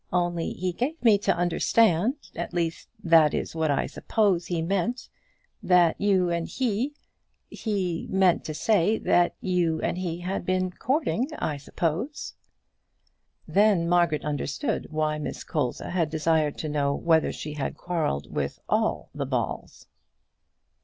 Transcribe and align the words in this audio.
Only 0.11 0.53
he 0.53 0.73
gave 0.73 0.99
me 1.03 1.19
to 1.19 1.35
understand 1.37 2.15
at 2.35 2.55
least, 2.55 2.89
that 3.03 3.35
is 3.35 3.53
what 3.53 3.69
I 3.69 3.85
suppose 3.85 4.47
he 4.47 4.63
meant 4.63 5.09
that 5.61 6.01
you 6.01 6.31
and 6.31 6.47
he 6.47 6.95
He 7.51 8.07
meant 8.09 8.43
to 8.45 8.55
say, 8.55 8.97
that 8.97 9.35
you 9.41 9.79
and 9.81 9.99
he 9.99 10.17
had 10.21 10.43
been 10.43 10.71
courting, 10.71 11.29
I 11.37 11.57
suppose." 11.57 12.33
Then 13.47 13.87
Margaret 13.87 14.25
understood 14.25 14.87
why 14.89 15.19
Miss 15.19 15.43
Colza 15.43 15.91
had 15.91 16.09
desired 16.09 16.57
to 16.57 16.67
know 16.67 16.95
whether 16.95 17.31
she 17.31 17.53
had 17.53 17.77
quarrelled 17.77 18.33
with 18.33 18.57
all 18.67 19.11
the 19.13 19.27
Balls. 19.27 19.85